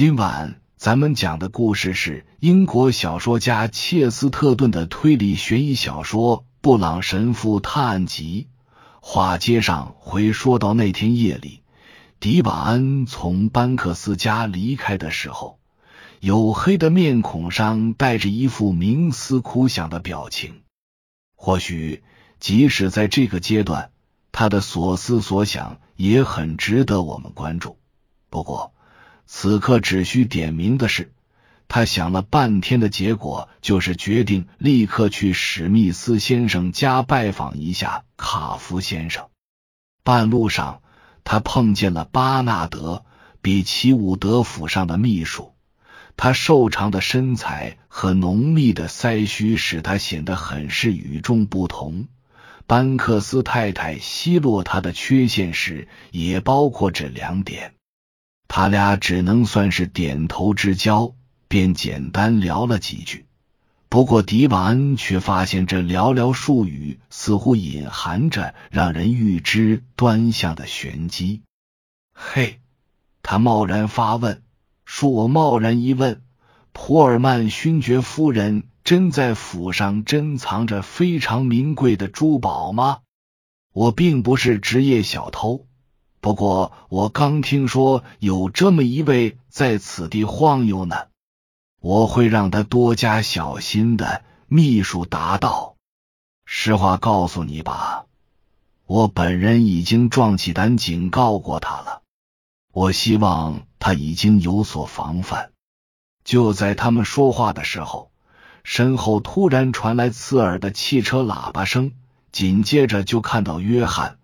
[0.00, 8.48] 今晚咱们讲的故事是英国小说家切斯特顿的推理悬疑小说《布朗神父探案集》。
[9.02, 11.62] 话接上回，说到那天夜里，
[12.18, 15.58] 迪瓦恩从班克斯家离开的时候，
[16.22, 20.62] 黝黑的面孔上带着一副冥思苦想的表情。
[21.36, 22.02] 或许，
[22.38, 23.90] 即使在这个阶段，
[24.32, 27.76] 他的所思所想也很值得我们关注。
[28.30, 28.72] 不过，
[29.32, 31.12] 此刻只需点名的是，
[31.68, 39.28] 他想了半天的结果，就是决定立刻去史密斯先生家拜访一下卡夫先生。
[40.02, 40.82] 半路上，
[41.22, 43.04] 他碰见了巴纳德·
[43.40, 45.54] 比奇伍德府上的秘书。
[46.16, 52.08] 他瘦长的身材和浓密的腮须使他显得很是与众不同。
[52.66, 57.74] 班克斯太太奚落他的缺陷时，也包括这两点。
[58.52, 61.14] 他俩只能算是点头之交，
[61.46, 63.26] 便简单聊了几句。
[63.88, 71.42] 不过迪瓦恩却发现这寥寥数语似乎隐含着让人预知端详的玄机。
[72.12, 72.58] 嘿，
[73.22, 74.42] 他贸然发问。
[74.84, 76.20] 恕我贸然一问，
[76.72, 82.98] 普尔曼勋爵夫人真在府上珍藏着非常名贵的珠宝吗？
[83.72, 85.68] 我并不是职业小偷，
[86.20, 91.06] 不过我刚听说有这么一位在此地晃悠呢。
[91.80, 94.22] 我会让他多加小心的。
[94.46, 95.76] 秘书答道
[96.44, 98.06] ：“实话告诉你吧，
[98.86, 102.02] 我本人已经壮起胆警告过他了。
[102.72, 105.52] 我希望。”他已经有所防范。
[106.22, 108.10] 就在他们说话的时候，
[108.62, 111.92] 身后突然传来刺耳的汽车喇叭声，
[112.30, 114.10] 紧接着就看到约翰·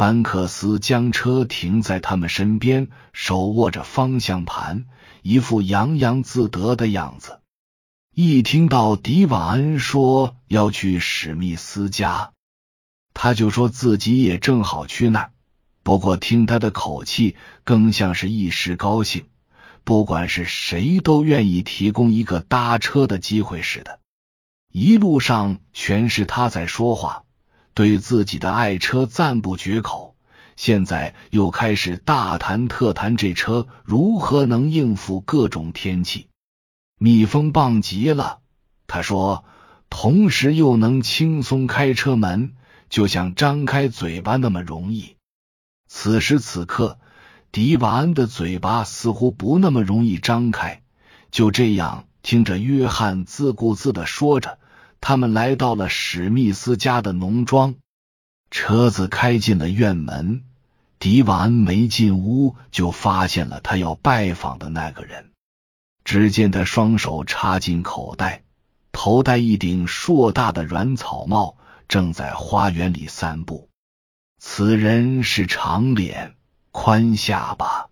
[0.00, 4.86] 班克斯将车停在他们身边，手握着方向盘，
[5.20, 7.40] 一副洋洋自得的样子。
[8.14, 12.32] 一听到迪瓦恩说要去史密斯家，
[13.12, 15.32] 他就说自己也正好去那儿。
[15.82, 19.26] 不过听他的口气，更像是一时高兴，
[19.84, 24.00] 不管是谁都愿意提供一个搭车的机会似的。
[24.72, 27.24] 一路上全是他在说话，
[27.80, 30.14] 对自己的爱车赞不绝口。
[30.54, 36.26] 现在又开始大谈特谈这车如何能应付各种天气，
[36.98, 38.40] 密封棒极了。
[38.86, 39.46] 他说，
[39.88, 42.52] 同时又能轻松开车门，
[42.90, 45.16] 就像张开嘴巴那么容易。
[45.88, 46.98] 此时此刻，
[47.50, 50.82] 迪瓦恩的嘴巴似乎不那么容易张开。
[51.30, 54.58] 就这样，听着约翰自顾自的说着，
[55.00, 57.74] 他们来到了史密斯家的农庄。
[58.50, 60.44] 车子开进了院门，
[60.98, 65.30] 迪瓦恩没进屋，就发现了他要拜访的那个人。
[66.04, 68.42] 只见他双手插进口袋，
[68.90, 71.56] 头戴一顶硕大的软草帽，
[71.86, 73.68] 正在花园里散步。
[74.38, 76.34] 此人是长脸、
[76.72, 77.90] 宽下巴，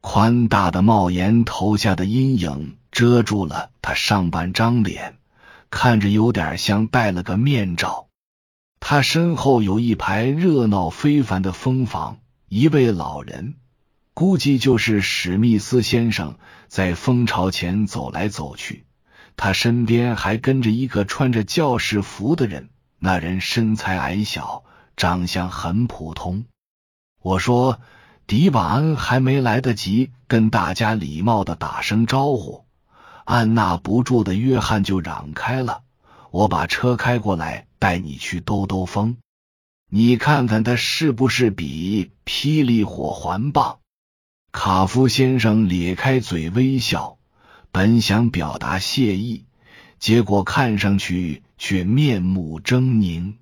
[0.00, 5.16] 宽大的帽檐投下的阴影遮住了他上半张脸，
[5.70, 8.08] 看着有点像戴了个面罩。
[8.80, 13.54] 他身后有一排热闹非凡的蜂房，一位老人，
[14.14, 16.36] 估计就是史密斯先生，
[16.68, 18.84] 在蜂巢前走来走去。
[19.36, 24.64] 他身边还跟着一个穿着教士服的人，那人身材矮小。
[24.96, 26.44] 长相很普通，
[27.22, 27.80] 我说
[28.26, 32.66] 迪瓦恩还没来得及跟大家礼貌的打声招呼，
[33.30, 35.82] 按捺不住的约翰就嚷开了
[36.32, 39.18] ：“我把车开过来，带你去兜兜风，
[39.88, 43.78] 你看看他是不是比霹雳火环棒？”
[44.50, 47.18] 卡夫先生咧开嘴微笑，
[47.70, 49.44] 本想表达谢意，
[50.00, 53.34] 结果看上去却面目狰狞。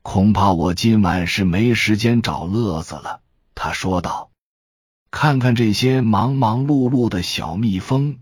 [0.00, 3.20] 恐怕我今晚是没时间找乐子了，
[3.54, 4.30] 他说道。
[5.10, 8.16] 看看这些忙忙碌碌的小蜜蜂，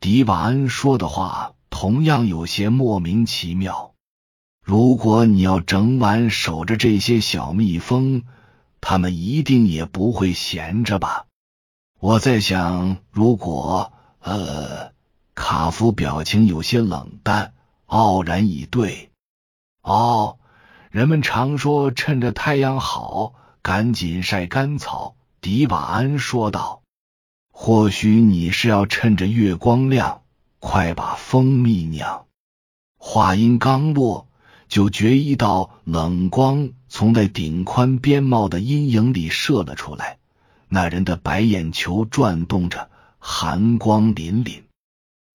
[0.00, 3.92] 迪瓦恩说的话同样有些莫名其妙。
[4.64, 8.22] 如果你要整晚守着这些小蜜蜂，
[8.80, 11.26] 他们一定也不会闲着吧？
[11.98, 13.92] 我在想，如果……
[14.20, 14.92] 呃，
[15.34, 17.52] 卡夫表情有些冷淡，
[17.84, 19.10] 傲然以对。
[19.82, 20.38] 哦。
[20.90, 25.14] 人们常说，趁着太阳好，赶紧晒干草。
[25.42, 26.79] 迪瓦恩说道
[27.62, 30.22] ：“或许你是要趁着月光亮，
[30.60, 32.24] 快把蜂蜜酿。”
[32.96, 34.28] 话音刚落，
[34.66, 40.16] 就觉一道冷光从那顶宽边帽的阴影里射了出来。
[40.70, 44.62] 那人的白眼球转动着，寒光凛凛。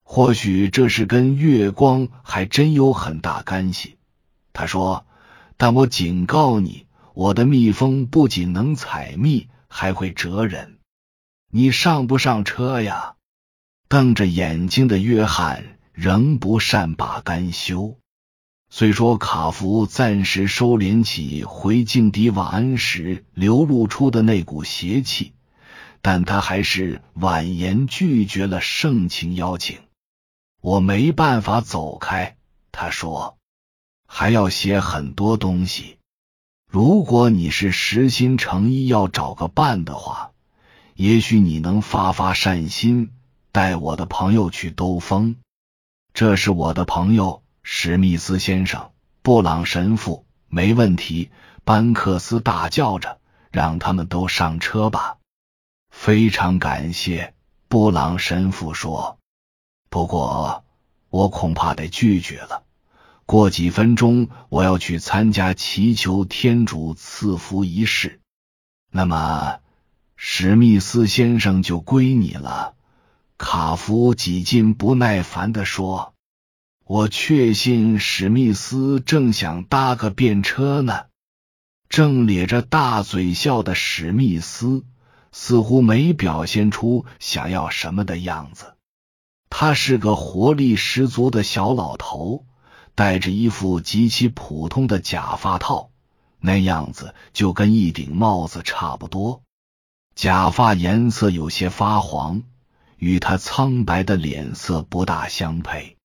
[0.04, 3.98] 或许这是跟月光还真有很大干系。
[4.52, 5.06] 他说
[5.58, 10.75] ：“但我警告你，我的蜜蜂不仅能采蜜，还会蜇人。
[11.52, 13.16] 你上不上车呀？”
[13.88, 17.98] 瞪着眼睛的约翰仍不善罢甘休。
[18.70, 25.34] 虽说卡夫暂时收敛起回敬迪瓦恩时流露出的那股邪气，
[26.02, 29.80] 但他还是婉言拒绝了盛情邀请。
[30.62, 32.38] 我没办法走开，
[32.72, 33.38] 他说，
[34.08, 36.00] 还要写很多东西。
[36.68, 40.32] 如果你是实心诚意要找个伴的话，
[40.96, 43.12] 也许你能发发善心。
[43.52, 45.38] 带我的朋友去兜风，
[46.14, 51.32] 这是我的朋友史密斯先生，布朗神父，没问题。
[51.64, 53.22] 班克斯大叫着
[53.52, 55.20] ：“让他们都上车吧！”
[55.90, 57.34] 非常感谢，
[57.70, 59.18] 布朗神父说。
[59.90, 60.66] 不过
[61.10, 62.64] 我恐怕得拒绝了。
[63.26, 68.20] 过几分钟我要去参加祈求天主赐福仪式，
[68.92, 69.60] 那么
[70.16, 72.74] 史密斯先生就归你了。
[73.38, 76.14] 卡夫几近不耐烦的说
[76.86, 81.06] ：“我确信史密斯正想搭个便车呢。”
[81.90, 84.84] 正咧着大嘴笑的史密斯
[85.32, 88.76] 似乎没表现出想要什么的样子。
[89.50, 92.46] 他是个活力十足的小老头，
[92.96, 95.92] 戴着一副极其普通的假发套，
[96.40, 99.44] 那样子就跟一顶帽子差不多。
[100.16, 102.44] 假发颜色有些发黄。
[102.98, 105.98] 与他苍白的脸色不大相配，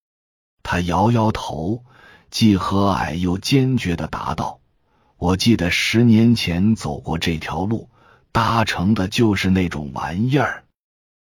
[0.64, 1.84] 他摇摇头，
[2.30, 4.58] 既和蔼又坚决的答道
[5.16, 7.88] ：“我记得十年前走过这条路，
[8.32, 10.64] 搭乘的就是那种玩意儿。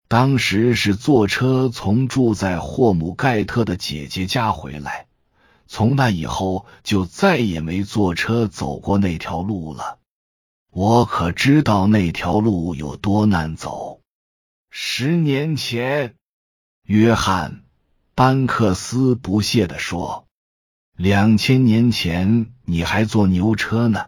[0.06, 5.06] 当时是坐车从住在霍姆盖特的姐姐家回来，
[5.66, 9.97] 从那以后就再也没坐车走过那条路了。
[10.78, 13.98] 我可知道那条路有多难走。”
[14.70, 16.14] 十年前，
[16.84, 17.50] 约翰·
[18.14, 20.28] 班克斯不屑地说
[20.94, 24.06] ：“两千年前你还坐牛车呢，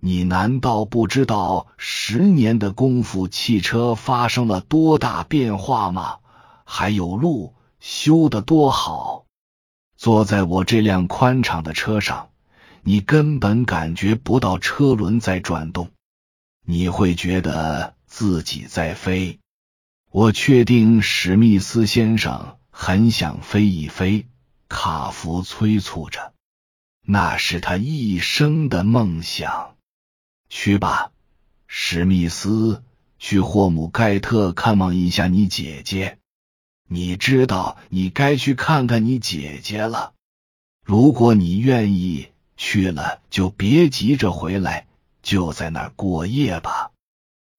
[0.00, 6.18] 你难道不知道十年的功夫汽车发生了多大变化吗？
[6.64, 9.24] 还有路修的多好！
[9.96, 12.30] 坐在我这辆宽敞的车上，
[12.82, 15.90] 你根本感觉不到车轮在转动，
[16.64, 19.38] 你会觉得自己在飞。”
[20.10, 24.26] 我确定史密斯先生很想飞一飞，
[24.66, 26.32] 卡夫催促着，
[27.04, 29.76] 那是他一生的梦想。
[30.48, 31.12] 去吧，
[31.66, 32.82] 史密斯，
[33.18, 36.18] 去霍姆盖特看望一下你姐姐。
[36.88, 40.14] 你知道，你该去看看你姐姐了。
[40.82, 42.28] 如果你愿意
[42.58, 44.86] 去了，就别急着回来，
[45.22, 46.90] 就在那儿过夜吧。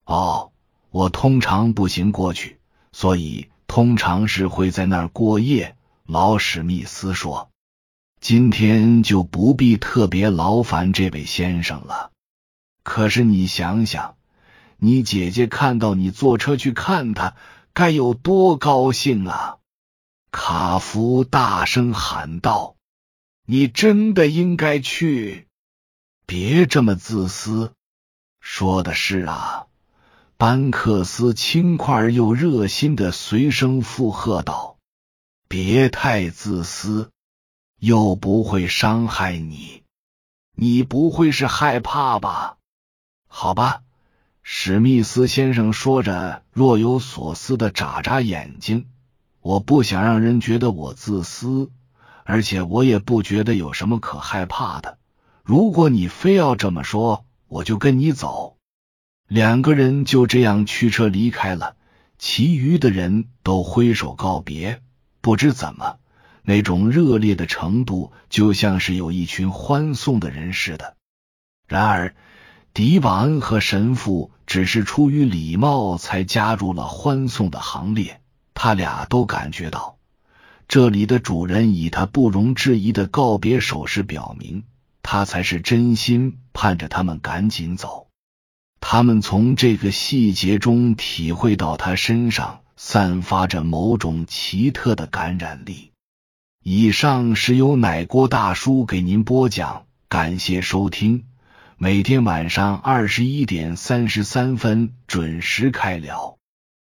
[0.06, 0.52] 哦。
[0.92, 2.60] 我通常步行过去，
[2.92, 5.76] 所以通常是会在那儿过夜。
[6.08, 7.52] 老史密斯说
[8.20, 12.10] ：“今天就不必特别劳烦这位先生了。
[12.82, 14.16] 可是你想想，
[14.78, 17.36] 你姐姐看到你坐车去看她，
[17.74, 19.58] 该有多高兴啊！”
[20.34, 22.78] 卡夫大声喊道
[23.52, 25.48] ：“你真的应该去，
[26.28, 27.74] 别这么自私。”
[28.40, 29.66] 说的是啊。
[30.38, 34.78] 班克斯轻快又热心的随声附和道
[35.50, 37.10] ：“别太自私，
[37.80, 39.82] 又不会伤害你。
[40.56, 42.58] 你不会是害怕吧？
[43.28, 43.82] 好吧。”
[44.44, 48.86] 史密斯先生说着，若有所思的眨眨眼睛。
[49.42, 51.72] 我不想让人觉得我自私，
[52.24, 54.98] 而且我也不觉得有什么可害怕的。
[55.44, 58.58] 如果你非要这么说，我就跟你走。
[59.28, 61.76] 两个人就这样驱车离开了，
[62.18, 64.82] 其余的人都挥手告别。
[65.22, 65.98] 不知怎么，
[66.42, 70.96] 那种热烈的程度就像是有一群欢送的人似的。
[71.68, 72.16] 然而，
[72.74, 78.22] 迪瓦恩和神父只是出于礼貌才加入了欢送的行列。
[78.56, 79.99] 他俩都感觉到，
[80.70, 84.66] 这里的主人以他不容置疑的告别手势表明，
[85.02, 88.06] 他才是真心盼着他们赶紧走。
[88.80, 95.92] 他们从这个细节中体会到他身上散发着某种奇特的感染力。
[96.64, 101.26] 以上是由奶锅大叔给您播讲，感谢收听。
[101.78, 106.39] 每天晚上二十一点三十三分准时开聊。